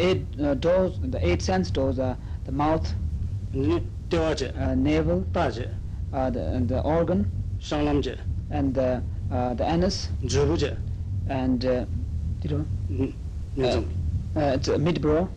[0.00, 2.94] eight uh, doors, the eight sense doors are the mouth,
[3.52, 5.24] ni dewa je uh, navel,
[6.12, 7.26] uh, the, and the organ,
[8.50, 10.08] and the, uh, the anus,
[11.26, 11.84] and uh,
[12.42, 13.14] you know, ni
[13.56, 13.84] zong
[14.36, 15.28] uh, it's a mid-brow,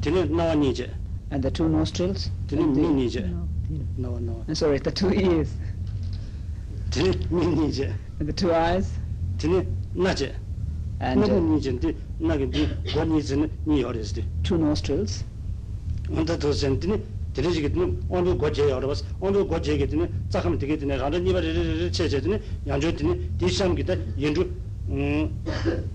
[0.00, 0.88] tini nawa ni je
[1.30, 2.30] and the two nostrils.
[2.46, 3.48] tini and the- mi ni je No,
[3.98, 5.54] nawa nawa I'm sorry, the two ears,
[6.90, 8.92] tini mi ni je and the two eyes,
[9.38, 10.32] tini na je
[11.00, 11.28] and uh,
[14.42, 15.24] two nostrils.
[16.08, 16.80] and that was and
[17.34, 23.32] 드레지 같은 어느 고제 여러스 어느 고제 같은 작품 되게 되네 가는 니바르 체제드니 양조드니
[23.36, 23.92] 디샴 기타
[24.22, 24.48] 연주
[24.88, 25.28] 음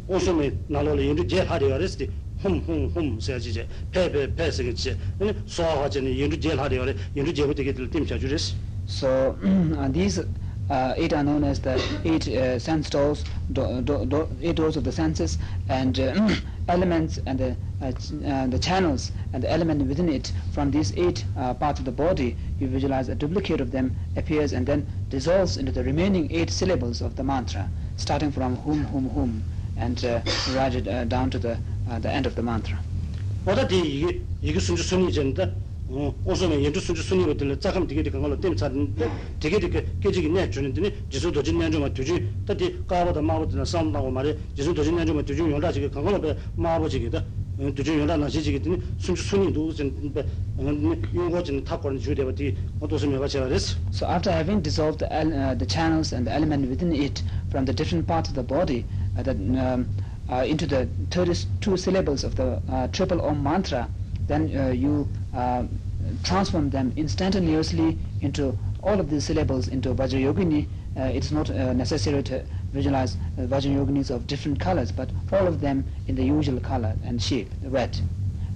[0.08, 2.08] 오소메 나로를 연주 제 하려 그랬지
[2.44, 3.68] 홈홈홈 세지제.
[3.92, 4.98] 페페 페스기지.
[5.20, 8.56] 아니 소화하지니 연주 제 하려 연주 제부터 되게 들 팀차 주레스.
[8.86, 9.38] So
[9.78, 10.22] uh, these
[10.72, 11.76] uh, eight are known as the
[12.06, 16.30] eight uh, sense doors, do, do, do, eight doors of the senses, and uh,
[16.70, 17.92] elements and the, uh,
[18.26, 20.32] uh, the channels and the element within it.
[20.52, 24.54] From these eight uh, parts of the body, you visualize a duplicate of them appears
[24.54, 29.10] and then dissolves into the remaining eight syllables of the mantra, starting from hum hum
[29.10, 29.44] hum,
[29.76, 31.58] and uh, it uh, down to the
[31.90, 32.80] uh, the end of the mantra.
[35.91, 38.03] oda di 이게 이게 순주 순이 전다 어 오소면 연주 순주 순이 것들 작업 되게
[38.03, 43.21] 되는 걸로 때문에 찾는데 되게 되게 깨지기 내 주는데 지수 도진 년좀 두지 다디 까보다
[43.23, 47.23] 마보다 삼다고 말해 지수 도진 년좀 두지 용라 지게 강걸로 배 마보지기다
[47.75, 50.27] 두지 용라 나시지기 되니 순주 순이도 전데
[51.15, 55.55] 용고진 탁거는 주대 버디 어도서 메가 제가 됐어 So after having dissolved the, el- uh,
[55.55, 58.85] the channels and the element within it from the different parts of the body
[59.17, 59.87] uh, that, um,
[60.29, 63.89] uh, into the 32 syllables of the uh, triple Om mantra,
[64.28, 65.64] then uh, you uh,
[66.24, 70.68] transform them instantaneously into all of these syllables into Vajrayogini.
[70.98, 72.44] Uh, it's not necessary to
[72.74, 77.22] visualize uh, Vajrayoginis of different colors, but all of them in the usual color and
[77.22, 77.98] shape, red,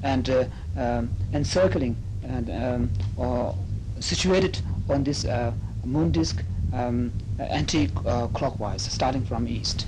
[0.03, 0.45] and uh,
[0.77, 3.55] um, encircling and um, or
[3.99, 5.51] situated on this uh,
[5.83, 9.85] moon disk um, anti-clockwise, starting from east.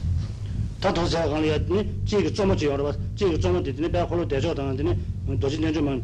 [5.26, 6.02] 네 배고로 대저 당한테니 도진 내주면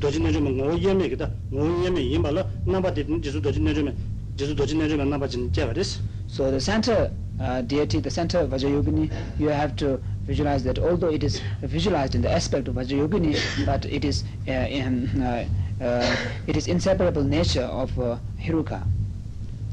[0.00, 3.94] 도진 내주면 뭐 예매기다 뭐 예매 임발라 나바 되는 지수 도진 내주면
[4.36, 8.50] 지수 도진 내주면 나바 진 제가 됐어 So the center uh, deity, the center of
[8.50, 13.34] Vajrayogini, you have to visualize that although it is visualized in the aspect of Vajrayogini,
[13.64, 15.48] but it is uh, in, uh,
[15.80, 18.84] uh, it is inseparable nature of uh, Hiruka.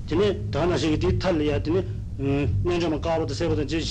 [0.07, 1.83] 되네 다나시기 뒤탈이야 되네
[2.19, 3.81] 음 내주면 가보다 세보다 지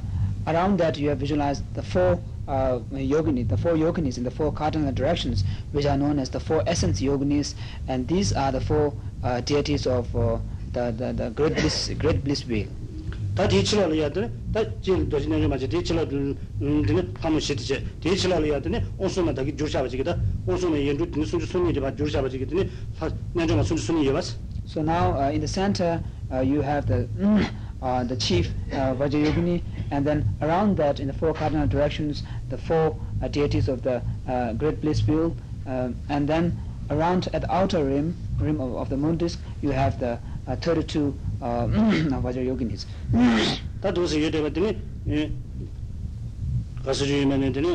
[0.46, 4.52] around that you have visualized the four uh, yogini, the four yoginis in the four
[4.52, 7.54] cardinal directions, which are known as the four essence yoginis,
[7.88, 8.92] and these are the four
[9.22, 10.36] uh, deities of uh,
[10.72, 12.68] the, the, the great bliss, great bliss wheel.
[13.34, 14.30] 다 디치라로 해야 되네.
[14.52, 17.02] 다 지금 도진 내주 맞지 디치라로 되네.
[17.18, 17.82] 하면 시티제.
[18.00, 18.84] 디치라로 해야 되네.
[18.98, 20.20] 오수만 다기 주샤바지기다.
[20.46, 21.24] 오수만 연주 되네.
[21.26, 22.70] 순주 순이 봐 주샤바지기더니
[23.32, 24.36] 내주만 순주 순이 해봤어.
[24.69, 25.99] So now uh, in the center
[26.31, 27.09] uh, you have the
[27.81, 32.57] uh, the chief uh, Vajrayogini and then around that in the four cardinal directions the
[32.59, 32.95] four
[33.31, 33.99] deities of the
[34.59, 35.35] great bliss field
[35.65, 36.55] and then
[36.91, 40.19] around at the outer rim rim of, of the moon disk you have the
[40.61, 41.65] 32 uh,
[42.25, 42.85] Vajrayoginis.
[43.81, 44.75] Tā dōsa yodeba tēne
[46.85, 47.73] gāsa yōyō mēne tēne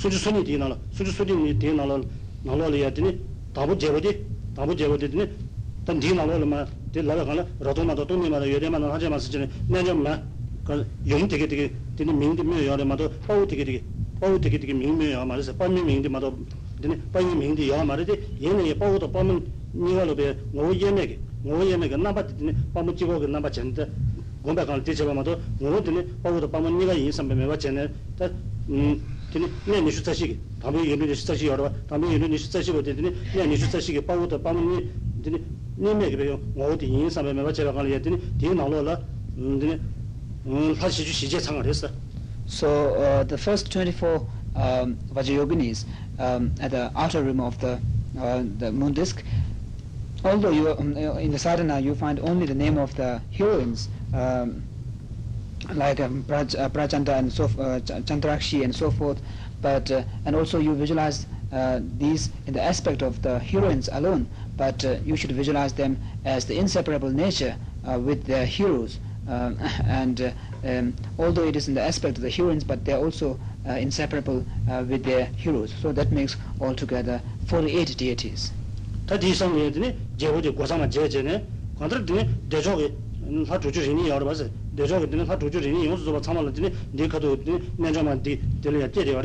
[0.00, 2.00] sūchū sūni tēne nāla, sūchū sūni tēne nāla
[2.48, 3.16] nāla liyā tēne
[3.56, 4.16] tāpu jebadi,
[4.56, 5.49] tāpu jebadi tēne
[5.89, 6.25] 주 순이 되나라.
[6.25, 6.45] 나라로 해야 되네.
[6.45, 6.45] 다부 제거디.
[6.45, 6.45] 다부 제거디네.
[6.45, 9.47] 단 뒤나라로 막 될라가 가나 로도마도 동네마다 여대만 하지 마시지.
[9.67, 10.23] 내좀만
[10.63, 13.83] 그 용 되게 되게 되는 명도 묘야마도 빠우 되게 되게
[14.19, 16.37] 빠우 되게 되게 명묘야 말해서 빠미 명도마도
[16.81, 16.99] 되네.
[17.11, 18.39] 빠미 명도 야 말이지.
[18.41, 21.19] 얘네 빠우도 빠면 니가로 배 오예매게.
[21.45, 22.55] 오예매게 나바티네.
[22.73, 23.89] 빠무 찍고 그 나바 전데
[24.45, 27.91] gomba kan te cheba mato ngo tene pawo to pamo niga yin sambe mewa chene
[28.15, 28.29] ta
[28.67, 32.47] tene ne ni shu tsashi tabi yenu ni shu tsashi yorwa tabi yenu ni shu
[32.47, 34.91] tsashi go tene ne ni shu tsashi ge pawo to pamo ni
[35.21, 35.58] tene ne me ge be ngo ti yin sambe mewa
[37.88, 38.96] ye tene di na lo la
[39.36, 39.80] tene
[40.80, 41.90] ha shi ju shi je changar hesa
[42.46, 45.84] So uh, the first 24 um, Vajrayoginis
[46.18, 47.80] um, at the outer rim of the
[48.18, 49.22] uh, the moon disk,
[50.24, 54.64] although you um, in the sadhana you find only the name of the heroines um,
[55.74, 59.22] like um, Praj, uh, Prachanda and so uh, Chandakshi and so forth,
[59.62, 64.26] but uh, and also you visualize uh, these in the aspect of the heroines alone,
[64.60, 65.96] but uh, you should visualize them
[66.26, 67.56] as the inseparable nature
[67.88, 68.98] uh, with their heroes.
[69.26, 72.98] Um, and uh, um, although it is in the aspect of the heroines, but they're
[72.98, 75.72] also uh, inseparable uh, with their heroes.
[75.80, 78.52] So that makes altogether 48 deities.
[79.06, 79.72] That is something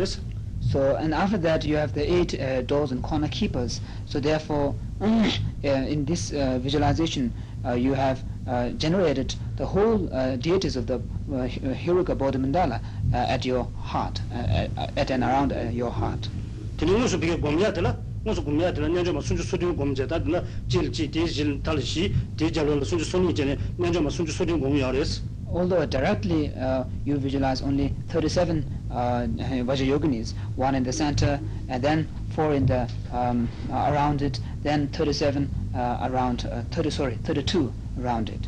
[0.08, 0.35] do
[0.76, 3.80] so, and after that, you have the eight uh, doors and corner keepers.
[4.08, 5.32] So therefore, uh,
[5.64, 7.34] in this uh, visualization,
[7.66, 8.22] uh, you have
[8.78, 10.00] generated the whole
[10.36, 11.48] deities of the uh,
[11.84, 12.82] Heruka Body Mandala
[13.14, 16.28] at your heart, at and around your heart.
[16.78, 16.84] mā
[20.68, 22.76] jīl jī, jīl shī, jālō
[24.04, 29.26] mā although directly uh, you visualize only 37 uh,
[29.64, 35.50] Vajrayoginis, one in the center, and then four in the um, around it, then 37
[35.74, 38.48] uh, around, uh, 30, sorry, 32 around it.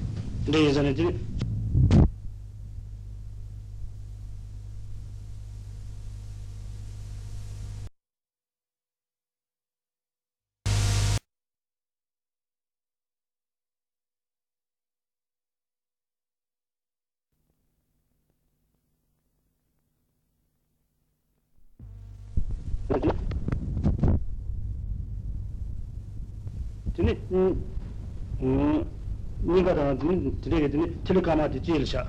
[30.07, 30.07] 니가다
[30.41, 32.09] 드네 드네 텔레카마디 제일샤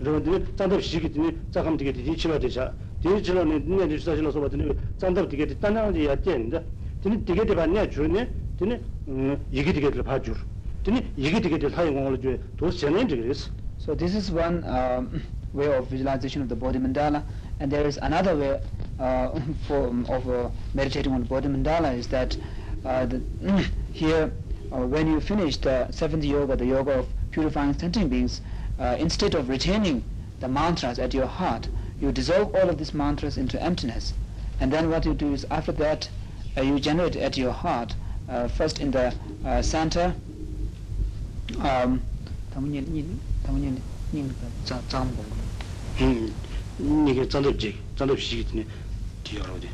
[0.00, 4.76] 여러분들 짠답 시기 드네 자감 되게 되게 치료 되자 되게 치료는 니네 주사실로 서 받는
[4.98, 6.64] 짠답 되게 단단하게 해야 되는데
[7.02, 10.32] 드네 되게 돼 봤냐 주네 드네 음 이게 되게 돼 봐줘
[10.84, 14.64] 드네 이게 되게 돼 사용 공을 줘 도스 전에 되게 됐어 So this is one
[14.66, 15.22] um,
[15.54, 17.22] way of visualization of the body mandala,
[17.60, 18.60] and there is another way
[18.98, 19.30] uh,
[19.68, 22.36] for, of uh, meditating on the body mandala is that
[22.84, 23.22] uh, the,
[23.92, 24.32] here
[24.72, 28.40] uh, when you finish the seventh yoga, the yoga of purifying sentient beings,
[28.78, 30.02] uh, instead of retaining
[30.40, 31.68] the mantras at your heart,
[32.00, 34.14] you dissolve all of these mantras into emptiness,
[34.60, 36.08] and then what you do is after that
[36.56, 37.94] uh, you generate at your heart
[38.28, 39.14] uh, first in the
[39.44, 40.14] uh, center.
[41.60, 42.02] Um,
[43.48, 43.80] 당연히
[44.12, 44.46] 님가
[44.88, 45.24] 잠고
[46.00, 48.66] 음 이게 짠답지 짠답 시기 드네
[49.24, 49.68] 디어로데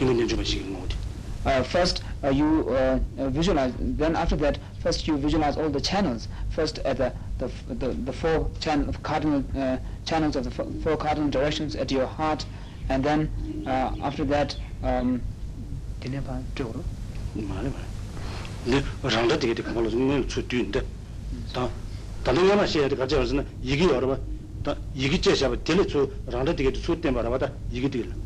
[0.00, 0.96] 이거는 좀 시기 뭐지
[1.45, 5.81] uh, first uh, you uh, uh, visualize then after that first you visualize all the
[5.81, 6.27] channels.
[6.49, 10.97] First at the the the, the four channel cardinal uh, channels of the four, four
[10.97, 12.45] cardinal directions at your heart.
[12.89, 13.29] And then
[13.65, 15.21] uh, after that um
[16.01, 16.83] dine ba joro
[17.35, 17.91] male male.
[18.65, 20.83] Le rangda de de kolo zum chu dyn de
[21.51, 21.69] ta
[22.23, 24.19] ta le ma she de ga jor zna yigi yor ba
[24.63, 27.51] ta yigi che sha ba dine chu rangda de de chu ten ba ba ta
[27.69, 28.22] yigi de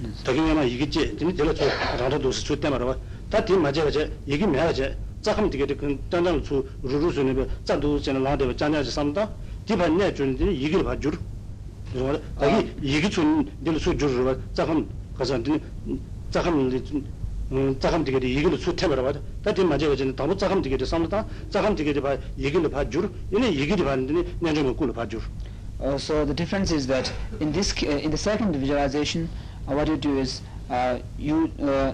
[0.00, 1.64] 수, 랑다 되게 추때 말아봐다 이게 되게 다기냐마 이게지 되게 될 수,
[1.98, 2.96] 랑다 도스 추때 말아봐
[3.30, 8.90] 다뒤 맞아 가지 이게 매야지 자금 되게 그 단단 수 루루스네 자도 전에 라데 장냐지
[8.90, 9.30] 삼다
[9.66, 11.18] 디반내 준데 이게 봐 줄.
[11.92, 15.42] 그래서 다기 이게 준될수 줄을 자금 가서
[16.30, 19.12] 자금 자감 되게 얘기를 수태 말아 봐.
[19.42, 21.26] 다들 맞아 가지고 너무 자감 되게 삼다.
[21.50, 22.16] 자감 되게 봐.
[22.38, 23.10] 얘기를 봐 줄.
[23.34, 25.20] 얘네 얘기를 봤는데 내가 좀 꿀을 봐 줄.
[25.78, 29.87] Uh, so the difference is that in this uh, in the second visualization uh, what
[29.87, 31.93] you do is uh, you uh,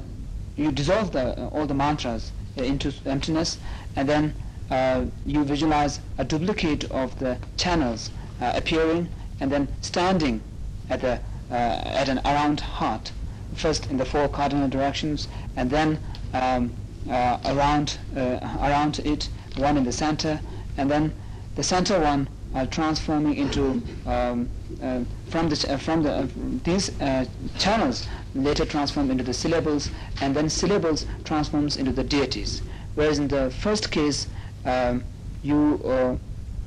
[0.56, 3.60] you dissolve the uh, all the mantras uh, into emptiness
[3.96, 4.34] and then
[4.70, 8.10] uh, you visualize a duplicate of the channels
[8.42, 9.08] uh, appearing
[9.40, 10.42] and then standing
[10.90, 11.20] at the
[11.50, 13.12] uh, at an around heart.
[13.56, 16.00] First in the four cardinal directions and then
[16.34, 16.74] um,
[17.10, 20.40] uh, around uh, around it one in the center
[20.78, 21.14] and then
[21.56, 24.50] the center one uh, transforming into um,
[24.84, 26.28] uh, from the uh, from the uh,
[26.64, 27.26] these uh,
[27.58, 29.90] channels later transform into the syllables
[30.22, 32.62] and then syllables transforms into the deities.
[32.96, 34.28] Whereas in the first case
[34.66, 35.04] um,
[35.44, 36.16] you uh,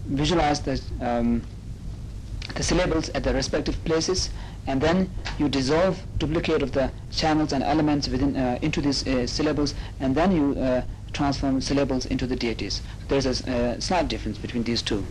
[0.07, 1.43] visualize the um,
[2.55, 4.31] the syllables at the respective places
[4.67, 9.75] and then you dissolve duplicate of the channels and elements within uh, into these syllables
[10.01, 12.83] and then you transform syllables into the deities.
[13.09, 15.05] There's a slight difference between these two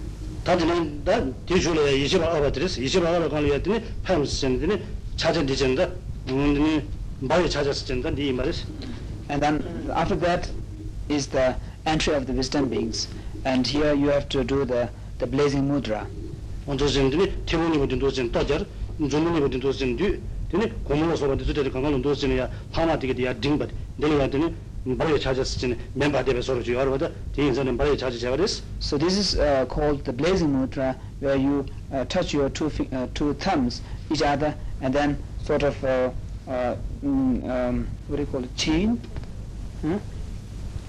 [0.49, 2.81] 다들은 다 뒤줄에 20억 알아들었어.
[2.81, 4.83] 20억 알아 관리했더니 파임스 전에
[5.17, 5.89] 찾은 뒤전다.
[6.27, 6.83] 문이
[7.21, 8.65] 많이 찾았을 텐데 네 말이지.
[9.31, 9.63] and then
[9.97, 10.51] after that
[11.11, 11.55] is the
[11.87, 13.09] entry of the wisdom beings
[13.47, 16.07] and here you have to do the the blazing mudra
[16.67, 18.65] 먼저 전에 태원이 모든 도전 따져.
[18.99, 20.21] 존문이 모든 도전 뒤.
[20.51, 22.49] 되네 고문을 서버도 저들 강가는 도전이야.
[22.73, 23.67] 파마 되게 돼야 딩바.
[23.97, 24.55] 내려가더니
[24.99, 28.63] 바로 찾았을 텐데 멤버 대비 서로 주 여러분들 뒤에서는 바로 찾으셔야 그랬어.
[28.81, 32.89] so this is uh, called the blazing mudra where you uh, touch your two fi-
[32.93, 33.81] uh, two thumbs
[34.13, 36.11] each other and then sort of uh,
[36.47, 39.01] uh, mm, um, what do you call it chain
[39.81, 39.97] Hmm?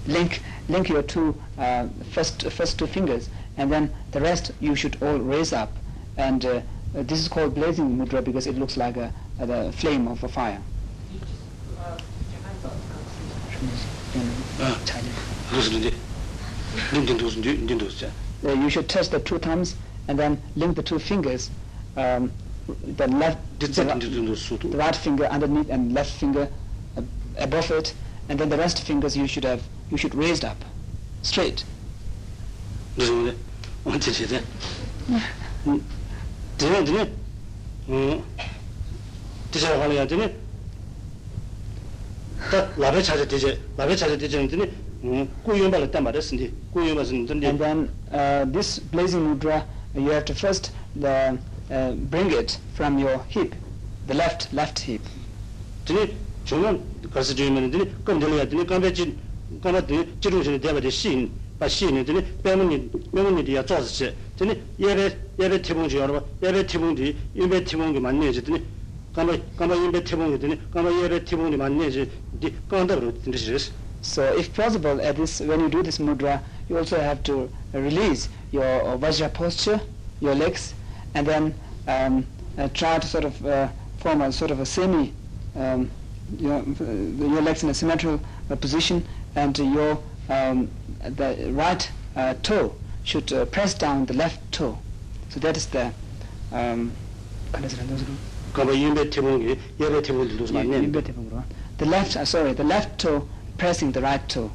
[0.06, 4.96] link link your two uh, first first two fingers and then the rest you should
[5.02, 5.72] all raise up
[6.16, 6.60] and uh,
[6.94, 9.10] uh, this is called blazing mudra because it looks like a,
[9.40, 10.60] a the flame of a fire
[18.43, 19.75] You should test the two thumbs
[20.07, 21.49] and then link the two fingers,
[21.97, 22.31] um,
[22.67, 26.47] the left, the, the right finger underneath and left finger
[27.37, 27.93] above it,
[28.29, 30.57] and then the rest fingers you should have, you should raised up,
[31.23, 31.63] straight.
[42.50, 44.70] 다 라베 찾아 되제 라베 찾아 되제는데
[45.04, 50.34] 음 꾸용발을 때 말했는데 꾸용발은 근데 And then uh, this blazing mudra, you have to
[50.34, 51.38] first the,
[51.70, 53.54] uh, bring it from your hip,
[54.06, 55.02] the left left hip.
[55.84, 59.16] 드니 정말 가서 주면 드니 그럼 들려야 드니 깜배지
[59.62, 67.16] 깜배지 지루시는 대바데 신 바시는 드니 빼문이 빼문이야做事 드니 예배 예배 티봉지 여러분 예배 티봉지
[67.34, 68.62] 예배 티봉이 맞네지 드니
[69.15, 69.75] kama kama
[72.39, 72.95] di kanda
[74.03, 78.29] so if possible at this when you do this mudra you also have to release
[78.51, 79.79] your uh, vajra posture
[80.21, 80.73] your legs
[81.13, 81.53] and then
[81.87, 82.25] um,
[82.57, 85.13] uh, try to sort of uh, form a sort of a semi
[85.55, 85.89] um,
[86.39, 90.69] your, uh, your legs in a symmetrical uh, position and your um,
[91.01, 94.77] the right uh, toe should press down the left toe.
[95.29, 95.91] So that is the
[96.51, 96.91] um,
[98.52, 100.92] 깜배 예배 티봉이 예배 티봉들도 맞네
[101.78, 102.16] the left.
[102.16, 103.20] Uh, sorry, the left toe
[103.58, 104.48] pressing the right toe.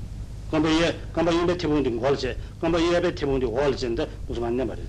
[0.52, 4.86] 깜배 예 깜배 예배 티봉이 걸제 깜배 예배 티봉이 걸제인데 무슨 맞네 말이야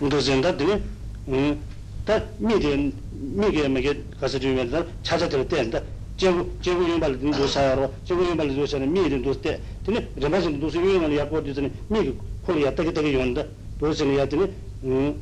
[0.00, 0.82] 운동된다 되네
[1.28, 5.84] 음다 미게 미게 미게 가서 주면 찾아들 때인데
[6.16, 11.70] 제고 제고 용발 도사로 제고 용발 도사는 미를 도때 되네 레마진 도서 용을 약고 되네
[11.88, 12.14] 미게
[12.46, 13.44] 콜이 야다게 되게 용한다
[13.78, 14.42] 도서는 야더니
[14.84, 15.20] 음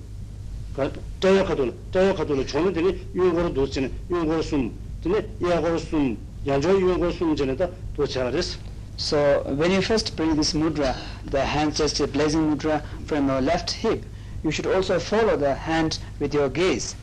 [0.76, 4.72] dāyā khatūla, dāyā khatūla chōna tēne yuwa kora dōchina, yuwa sūm,
[5.04, 6.16] tēne yā sūm,
[6.46, 8.56] yāñchō yuwa sūm chēne tā dōchā rēs.
[8.98, 13.72] So when you first bring this mudra, the hand gesture blazing mudra from your left
[13.72, 14.06] hip,
[14.44, 16.96] you should also follow the hand with your gaze,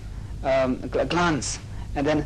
[0.45, 0.77] um,
[1.09, 1.59] glance,
[1.95, 2.25] and then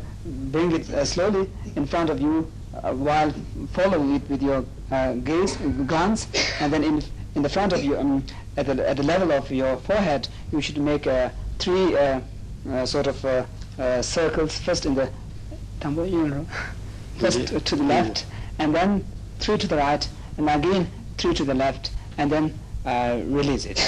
[0.51, 2.51] bring it uh, slowly in front of you
[2.83, 3.33] uh, while
[3.71, 6.27] following it with your uh, gaze, glance,
[6.59, 7.03] and then in
[7.35, 8.23] in the front of you, um,
[8.57, 12.21] at, the, at the level of your forehead, you should make uh, three uh,
[12.71, 13.45] uh, sort of uh,
[13.77, 15.09] uh, circles, first in the
[15.81, 16.47] temple, you know,
[17.19, 17.59] first yeah.
[17.59, 18.25] to, the left,
[18.59, 19.05] and then
[19.39, 23.79] three to the right, and again three to the left, and then uh, release it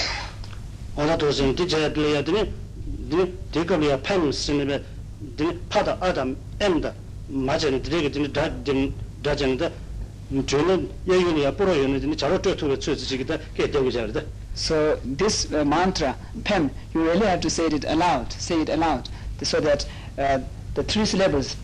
[10.32, 13.38] 다 아담 엠다 맞아는 드레게 되니 다든 다전다 저는 예윤이야 프로연이 되니 자로 쪼토로 쳐지기다
[13.54, 14.22] 게 되고 잘다
[14.54, 16.14] So this uh, mantra,
[16.44, 19.08] Pem, you really have to say it aloud, say it aloud,
[19.42, 19.86] so that
[20.18, 20.40] uh,
[20.74, 21.56] the three syllables,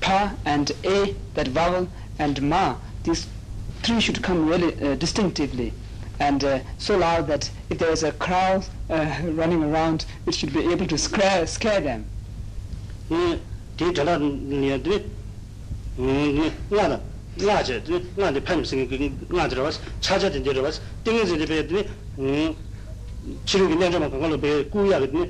[0.00, 1.86] Pa and A, that vowel,
[2.18, 3.28] and Ma, these
[3.84, 5.72] three should come really uh, distinctively
[6.20, 10.52] and uh, so loud that if there is a crowd uh, running around, it should
[10.52, 12.04] be able to scare, scare them.
[13.10, 13.38] 이
[13.76, 15.04] 디자라니야 되니
[15.98, 16.52] 음
[17.38, 17.82] 나나 나제
[18.16, 22.54] 나데 팸 생이 그 나들어 와서 찾아든 데로 와서 띵에서 집에 되니 음
[23.44, 25.26] 치료기 내려만 간 걸로 배 꾸야거든요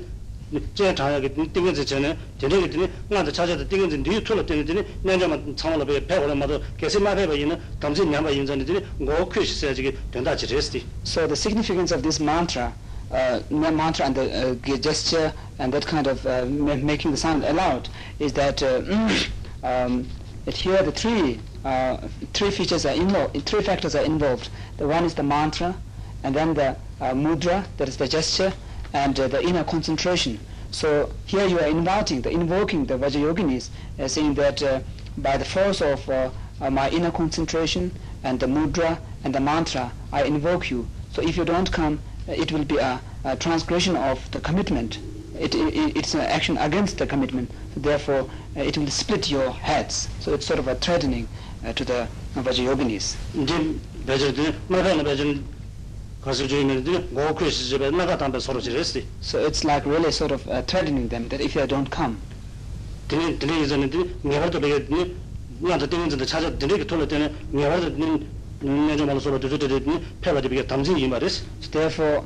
[0.75, 6.61] 제 자야거든요 띵에서 전에 되게거든요 나도 찾아도 띵에서 뒤 툴어 되거든요 내려만 창으로 배 배고라마도
[6.77, 12.21] 계속 마배 있는 담진 냐마 인전들이 뭐 크시서지게 된다 지레스티 So the significance of this
[12.21, 12.71] mantra,
[13.09, 17.11] uh, ma- mantra and the uh, ge- gesture and that kind of uh, ma- making
[17.11, 17.89] the sound aloud
[18.19, 18.81] is that uh,
[19.63, 20.05] um,
[20.50, 21.96] it here the three uh,
[22.32, 24.48] three features are involved, three factors are involved.
[24.78, 25.76] The one is the mantra,
[26.24, 28.52] and then the uh, mudra, that is the gesture,
[28.92, 30.40] and uh, the inner concentration.
[30.72, 34.80] So here you are inviting, the invoking the Vajrayoginis, uh, saying that uh,
[35.18, 36.30] by the force of uh,
[36.70, 37.92] my inner concentration
[38.24, 40.88] and the mudra and the mantra, I invoke you.
[41.12, 44.98] So if you don't come, it will be a, a transgression of the commitment
[45.40, 47.50] it, it, it's an action against the commitment.
[47.74, 48.20] So therefore,
[48.56, 50.08] uh, it will split your heads.
[50.20, 51.26] So it's sort of a threatening
[51.64, 52.06] uh, to the
[52.36, 53.16] Vajrayoginis.
[59.20, 62.18] So it's like really sort of uh, threatening them that if they don't come.
[71.70, 72.22] Therefore,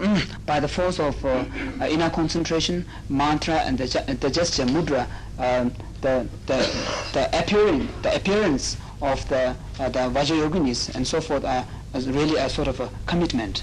[0.47, 1.45] by the force of uh,
[1.81, 5.07] uh, inner concentration, mantra and the, the gesture mudra,
[5.39, 6.67] um, the, the,
[7.13, 11.65] the, appearing, the appearance of the, uh, the Vajrayoginis and so forth are
[12.07, 13.63] really a sort of a commitment.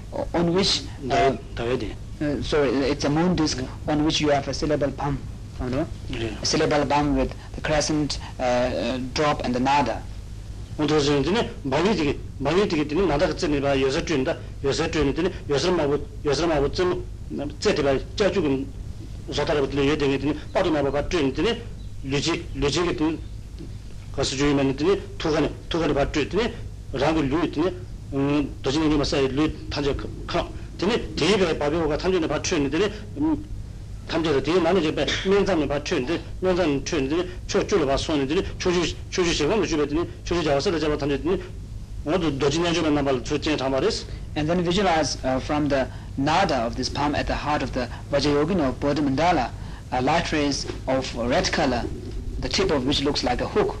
[0.32, 4.32] on which uh, 다 해야 돼 uh, sorry, it's a moon disk on which you
[4.32, 5.18] have a syllable palm,
[5.60, 10.00] you know, 그래 a syllable palm with the crescent uh, uh, drop and the nada.
[10.78, 16.70] 어두서는데 마위디기 마위디기 때문에 나다 그쯤에 봐 여섯 주인다 여섯 주인데 여섯 마고 여섯 마고
[16.70, 17.02] 좀
[17.58, 18.66] 제대로 짜주고
[19.32, 21.62] 소타를 들려 되게 되니 빠도 마고 주인데
[22.04, 23.16] 류지 류지기 때
[24.12, 26.52] 가서 주인만 있더니 투간에 투간에 받주더니
[26.92, 27.72] 라고 류더니
[28.13, 29.95] 음 도진이 탄저
[30.27, 31.97] 카 되네 바비오가
[33.17, 33.45] 음
[34.43, 35.81] 되게 많이 주베더니 잡아
[40.97, 45.87] 탄저더니 도진이 좀 담아레스 and then visualize uh, from the
[46.17, 49.51] nada of this palm at the heart of the vajrayogini of body mandala
[49.91, 51.83] a light rays of red color
[52.39, 53.77] the tip of which looks like a hook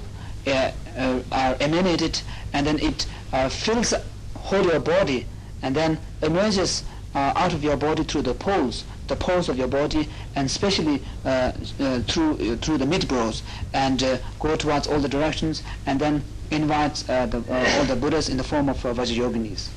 [0.47, 2.21] uh, uh, are emanated
[2.53, 3.93] and then it uh, fills
[4.40, 5.26] whole your body
[5.62, 9.68] and then emerges uh, out of your body through the poles, the poles of your
[9.68, 13.42] body, and especially uh, uh, through uh, through the midbrows,
[13.72, 17.96] and uh, go towards all the directions, and then invites uh, the, uh, all the
[17.96, 19.70] Buddhas in the form of uh, Vajrayoginis.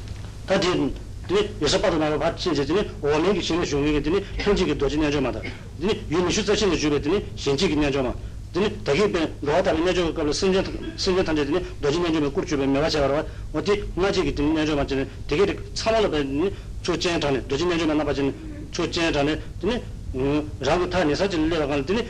[0.46, 0.94] 다들
[1.30, 5.42] 네 여섯 바도 나와 받지 이제더니 오명기 신의 중요게더니 현직이 도진이 좀하다
[5.78, 8.14] 네 유미슈 자신의 주베더니 신직이 냐좀아
[8.54, 10.66] 드니 대기 배 로다 내줘 걸 신전
[10.98, 16.52] 신전 단제더니 도진이 좀 꿀주베 메가 제가로 어디 나지기 드니 냐좀 맞지 되게 참아로 배니
[16.82, 18.34] 조제 단에 도진이 좀 만나 봐지
[18.72, 19.82] 조제 단에 드니
[20.16, 22.10] 음 라고 타 내사진 내가 드니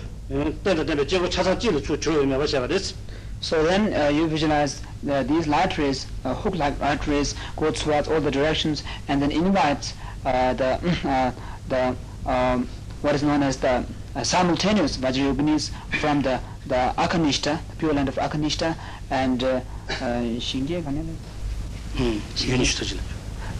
[0.64, 2.96] 때도 때도 제가 찾아지를 주 주요 메가 제가 됐어
[3.42, 8.10] So then uh, you visualize uh, these light rays, uh, hook-like light rays, go towards
[8.10, 9.94] all the directions, and then invites
[10.26, 10.76] uh, the
[11.08, 11.32] uh,
[11.70, 12.68] the um,
[13.02, 13.84] what is known as the uh,
[14.17, 18.77] Uh, simultaneous vajrayoginis from the, the Akanishta, pure land of Akanishta,
[19.11, 19.61] and uh,
[20.01, 20.31] uh, hmm,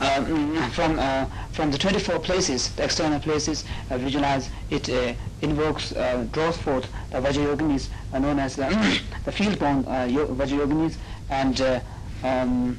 [0.01, 5.13] uh mm, from uh, from the 24 places, the external places, uh, visualize it uh,
[5.43, 10.97] invokes, uh, draws forth the Vajrayoginis uh, known as the, the field-born uh, Vajrayoginis,
[11.31, 11.81] and uh,
[12.23, 12.79] um,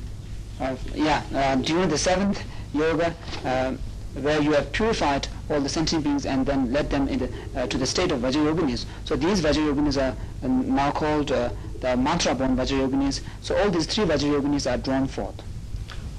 [0.62, 2.42] uh, yeah, uh, during the seventh
[2.74, 3.74] yoga, uh,
[4.22, 7.78] where you have purified all the sentient beings and then led them the, uh, to
[7.78, 8.86] the state of Vajrayoginis.
[9.06, 11.50] So these Vajrayoginis are um, now called uh,
[11.82, 13.22] the mantra-born Vajrayoginis.
[13.42, 15.44] So all these three Vajrayoginis are drawn forth.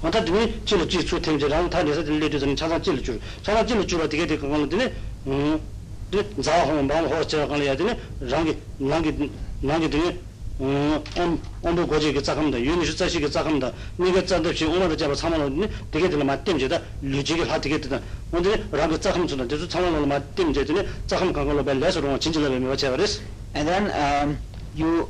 [0.01, 2.77] wāntā tīmī jīla jī tsū tēm jī rāng tā nēsā tī lē tū sami chāsā
[2.85, 7.21] jīla chū chāsā jīla chū rā tīkē tī kāngā nā tīne zā hōng bāng hō
[7.25, 9.29] chā kāngā yā tīne rāngi nāngi
[9.63, 10.11] nāngi tīne
[10.60, 12.60] 음 호처 간이야 드니 랑기 랑기 랑기 드니 음, 온도 고지 그 작업니다.
[12.60, 13.72] 유니스 자식 그 작업니다.
[13.96, 16.80] 네가 짠듯이 오늘도 잡아 사만은 되게 되는 맞댐제다.
[17.02, 18.00] 류지게 하 되게 되다.
[18.30, 23.22] 근데 라고 작업 주는 데서 사만은 맞댐제더니 작업 강걸로 벨레서로 진실로 메모 제가레스.
[23.54, 24.38] And then um,
[24.74, 25.08] you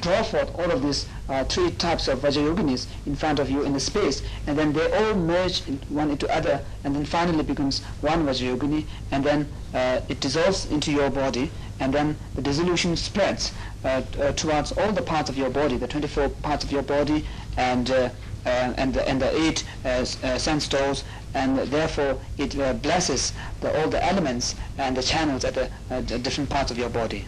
[0.00, 3.72] draw forth all of these uh, three types of Vajrayoginis in front of you in
[3.72, 7.82] the space, and then they all merge in one into other, and then finally becomes
[8.00, 13.51] one Vajrayogini, and then uh, it dissolves into your body, and then the dissolution spreads
[13.83, 17.25] uh, uh, towards all the parts of your body, the 24 parts of your body,
[17.57, 18.09] and uh,
[18.45, 23.79] uh and the, and the eight uh, uh, sense doors, and therefore it blesses the,
[23.79, 27.25] all the elements and the channels at the, the different parts of your body.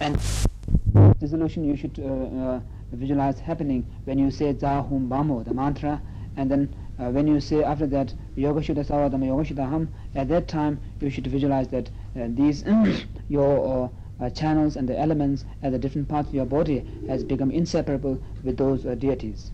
[0.00, 0.18] And
[1.20, 1.98] dissolution, you should
[2.96, 6.00] visualize happening when you say za hum bamo the mantra
[6.36, 10.28] and then uh, when you say after that yoga shuddha savadama yoga shuddha ham at
[10.28, 12.64] that time you should visualize that uh, these
[13.28, 13.88] your
[14.20, 17.50] uh, uh, channels and the elements at the different parts of your body has become
[17.50, 19.50] inseparable with those uh, deities.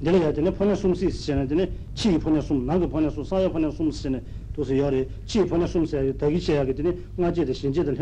[0.00, 3.38] Dele ya dele phone sum si sene dele chi phone sum nang phone sum sa
[3.40, 4.22] ya phone sum sene
[4.54, 7.44] to se yore chi phone sum se da gi che ya ge dele nga je
[7.44, 7.94] de shin je de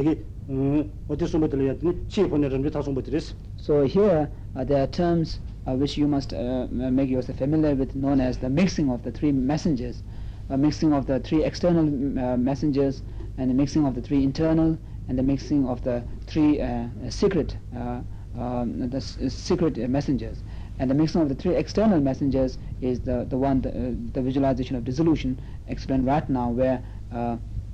[0.00, 0.18] hen
[0.52, 0.58] so
[3.84, 8.20] here uh, there are terms uh, which you must uh, make yourself familiar with known
[8.20, 10.02] as the mixing of the three messengers,
[10.50, 13.02] a mixing of the three external uh, messengers
[13.38, 14.76] and the mixing of the three internal
[15.08, 17.56] and the mixing of the three uh, uh, secret
[18.38, 20.42] um, the secret messengers.
[20.78, 24.76] And the mixing of the three external messengers is the the one the, the visualization
[24.76, 26.82] of dissolution explained right now where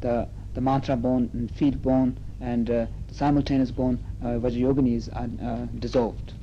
[0.00, 5.29] the the mantra bone and field bone and uh, the simultaneous bone, uh, Vajrayoginis, are
[5.41, 6.33] uh, dissolved.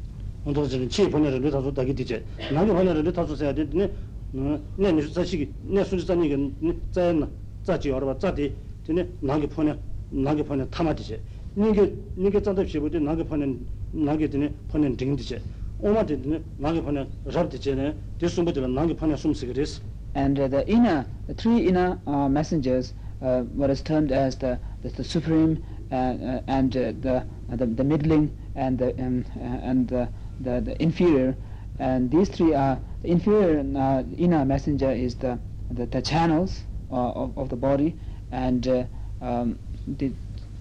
[0.45, 3.93] 온도 저는 치 보내를 넣어서 다기 되지 나게 보내를 넣어서 해야 되네
[4.33, 7.29] 네 네, 자식이 네 순지산이 그 자였나
[7.63, 8.55] 자지 여러 번 자디
[8.87, 9.77] 되네 나게 보내
[10.09, 11.21] 나게 보내 타마디지
[11.57, 13.55] 니게 니게 자도 시부터 나게 보내
[13.93, 15.39] 나게 되네 보내 딩디지
[15.79, 19.83] 오마데 되네 나게 보내 잡디지네 됐음부터 나게 보내 숨쓰게 됐어
[20.17, 24.59] And uh, the inner, the three inner uh, messengers, uh, what is termed as the
[24.83, 29.25] the, the supreme uh, uh, and uh, the, uh, the the middling and the um,
[29.37, 30.09] uh, and the,
[30.41, 31.37] the the inferior,
[31.79, 35.39] and these three are the inferior uh, inner messenger is the
[35.71, 37.97] the, the channels uh, of, of the body,
[38.31, 38.85] and uh,
[39.21, 40.13] um, the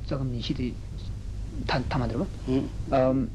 [0.07, 0.75] 조금 니시디
[1.67, 3.29] 다 담아들어 응 um,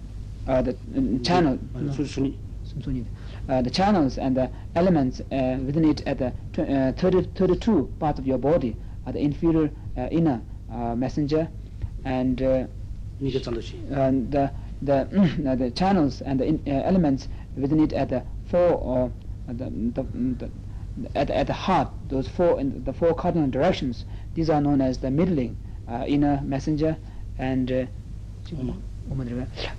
[0.48, 1.58] uh, the um, channel
[1.92, 3.06] 순순히 Samsonid.
[3.46, 7.92] Uh, the channels and the elements uh, within it at the tw- uh, 30, 32
[8.00, 8.74] parts of your body
[9.06, 10.40] are the inferior uh, inner
[10.72, 11.46] uh, messenger
[12.05, 12.65] and uh,
[13.91, 15.07] and the the,
[15.57, 19.11] the channels and the in, uh, elements within it at the four or
[19.47, 20.03] at the, the,
[20.39, 20.49] the,
[21.15, 24.05] at, at the heart those four in the four cardinal directions.
[24.35, 25.57] These are known as the middling
[25.87, 26.97] uh, inner messenger
[27.37, 27.85] and uh,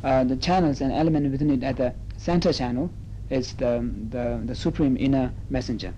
[0.05, 2.91] uh, the channels and element within it at the center channel
[3.31, 3.81] is the
[4.11, 5.93] the the supreme inner messenger.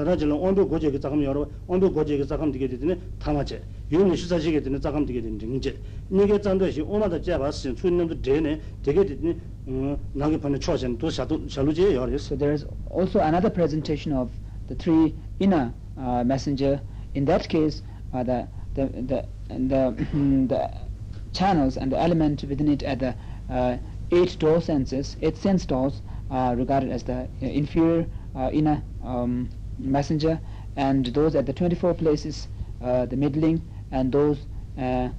[0.00, 1.92] 는 나그 작업 되게 들어야 자다 찌라 자다 찌라 온도 고제 그 작업 여러 온도
[1.92, 3.62] 고제 그 작업 되게 되네 타마제
[3.92, 5.76] 요니 시사지게 되는 작업 되게 되는 등제
[6.10, 9.36] 니게 잔도시 오마다 제가 쓰는 추는도 되네 되게 되네
[9.68, 14.30] 음 나게 판에 초선 또 샤도 샤루제 여러 So there is also another presentation of
[14.68, 16.80] the three inner uh, messenger.
[17.14, 17.82] In that case,
[18.14, 19.94] uh, the the the the,
[20.48, 20.70] the
[21.32, 23.14] channels and the element within it at the
[23.50, 23.76] uh,
[24.12, 29.48] eight door senses, eight sense doors, are regarded as the uh, inferior uh, inner um,
[29.79, 30.39] messenger,
[30.75, 32.47] and those at the 24 places,
[32.81, 33.61] uh, the middling,
[33.91, 34.39] and those
[34.77, 35.09] uh,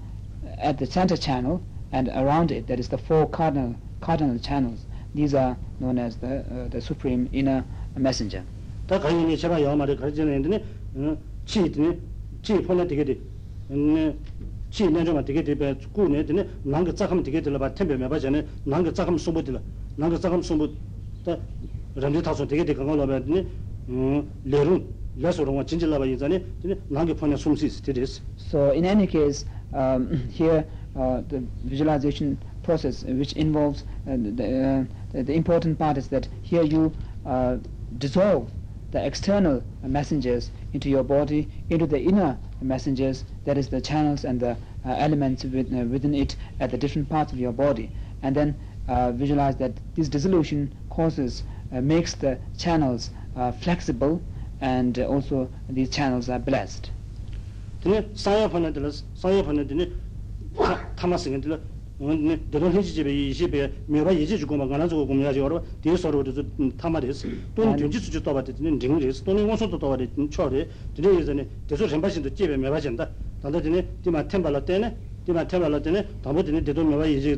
[0.58, 4.86] at the center channel and around it, that is the four cardinal, cardinal channels.
[5.14, 7.64] These are known as the, uh, the supreme inner
[7.96, 8.42] messenger.
[8.86, 10.58] tā kāngi nī chabā yāwa mārī kārī jīnā yīndi nī
[11.50, 11.88] chī yīndi nī
[12.46, 13.14] chī pōla tīki tī
[14.70, 17.58] chī nāyō mā tīki tī bā kū nī yīndi nī nāngi tsākam tīki tī lā
[17.58, 19.62] bā tēmbē mē bā chā nī nāngi tsākam sōmbu tī lā
[19.98, 20.68] nāngi tsākam sōmbu
[21.26, 21.34] tā
[21.98, 23.42] rāmdī tāsō tīki tī kāngā lā bā yīndi
[28.36, 30.64] so in any case, um, here
[30.96, 36.28] uh, the visualization process uh, which involves uh, the, uh, the important part is that
[36.42, 36.92] here you
[37.24, 37.58] uh,
[37.98, 38.50] dissolve
[38.90, 44.40] the external messengers into your body, into the inner messengers, that is the channels and
[44.40, 47.90] the uh, elements within, uh, within it at the different parts of your body.
[48.22, 48.56] And then
[48.88, 54.21] uh, visualize that this dissolution causes, uh, makes the channels uh, flexible,
[54.61, 56.91] and uh, also these channels are blessed.
[57.81, 59.89] 되네 사야 폰에 들어 사야 폰에 되네
[60.95, 61.59] 타마스게 들어
[61.97, 66.23] 네 대론 해지 집에 이 집에 매바 예지 주고 막 가나 주고 고민하지 여러 대서로
[66.23, 66.43] 저
[66.77, 71.87] 타마데스 돈 경지 수주 또 받더니 링리스 돈이 원소도 또 받더니 초래 드레 예전에 대소
[71.87, 73.09] 전바신도 집에 매바 된다
[73.41, 77.37] 단다더니 디마 템발라 때네 디마 템발라 때네 담보더니 대도 매바 예지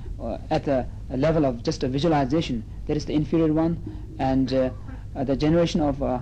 [0.49, 3.77] at the level of just a visualization that is the inferior one
[4.19, 4.69] and uh,
[5.15, 6.19] uh, the generation of uh,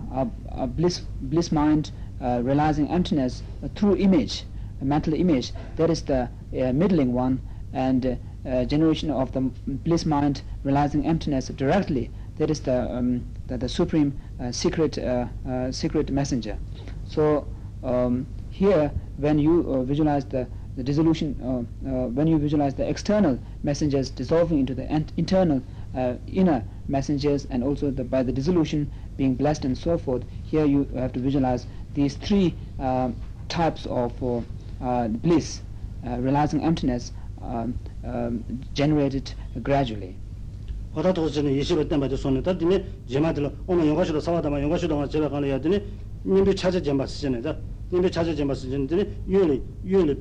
[0.51, 3.43] a, bliss bliss mind uh, realizing emptiness
[3.75, 4.43] through image
[4.81, 6.21] mental image that is the
[6.59, 7.41] uh, middling one
[7.73, 8.15] and uh,
[8.47, 13.69] uh, generation of the bliss mind realizing emptiness directly that is the um, the, the
[13.69, 16.57] supreme uh, secret uh, uh, secret messenger.
[17.05, 17.45] So
[17.83, 20.47] um, here when you uh, visualize the
[20.78, 25.62] the dissolution uh, uh, when you visualize the external messengers dissolving into the ent- internal
[25.94, 30.64] uh, inner messengers and also the, by the dissolution being blessed and so forth here
[30.64, 33.14] you have to visualize these three um,
[33.48, 34.40] types of uh,
[34.80, 35.62] uh, bliss
[36.06, 40.16] uh, realizing emptiness um, um, generated gradually.
[40.94, 45.82] 어다도 전에 20회 때마다 손에 따더니 제마들 오늘 영화시로 사와다마 영화시로 제가 가는 야더니
[46.24, 47.42] 님비 찾아 좀 봤으잖아요.
[47.42, 47.58] 자,
[47.92, 49.04] 님비 찾아 좀 봤으잖아요.
[49.26, 50.16] 유리 유리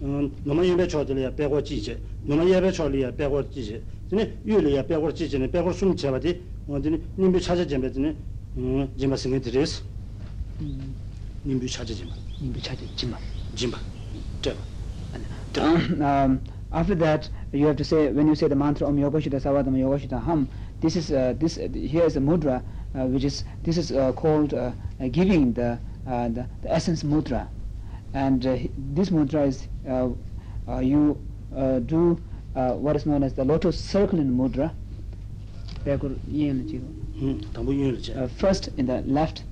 [0.00, 1.96] nōma yōmbē chōdili ya bēgō jīchē,
[2.28, 3.80] nōma yōmbē chōdili ya bēgō jīchē,
[4.10, 6.36] dīne yōli ya bēgō jīchē, bēgō sūm chēba dī,
[6.68, 8.14] dīne nīmbī chāchā jēmbē dīne
[8.98, 9.82] jīmbā sīngi dhirīs,
[10.62, 12.14] nīmbī chāchā jīmbā.
[12.38, 13.18] Nīmbī chāchā jīmbā.
[13.58, 13.78] Jīmbā,
[14.42, 14.62] chēba.
[16.70, 20.22] After that, you have to say, when you say the mantra Om Yogashita Savadam Yogashita
[20.22, 20.46] Ham,
[20.80, 22.62] this is, uh, this, uh, here is a mudra,
[22.94, 24.70] uh, which is, this is uh, called uh,
[25.10, 27.48] giving the, uh, the, the essence mudra.
[28.14, 28.56] And uh,
[28.94, 30.08] this mudra is uh,
[30.68, 31.18] uh, you
[31.54, 32.20] uh, do
[32.54, 34.70] uh, what is known as the lotus circling mudra.
[35.84, 35.98] Hm
[37.54, 39.44] tambu yin le che uh, first in the left.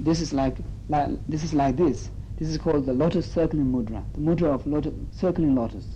[0.00, 0.56] This is like,
[0.88, 2.10] like this is like this.
[2.38, 5.86] This is called the lotus circling mudra the mudra of lotus circling lotus